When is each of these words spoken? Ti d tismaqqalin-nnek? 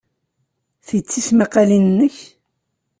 Ti 0.85 0.97
d 0.99 1.05
tismaqqalin-nnek? 1.09 2.15